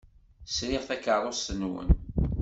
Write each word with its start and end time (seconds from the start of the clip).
Sriɣ 0.55 0.83
takeṛṛust-nwen. 0.89 1.89